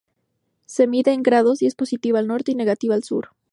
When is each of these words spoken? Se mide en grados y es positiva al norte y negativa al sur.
Se 0.65 0.87
mide 0.87 1.13
en 1.13 1.21
grados 1.21 1.61
y 1.61 1.67
es 1.67 1.75
positiva 1.75 2.17
al 2.17 2.25
norte 2.25 2.51
y 2.51 2.55
negativa 2.55 2.95
al 2.95 3.03
sur. 3.03 3.29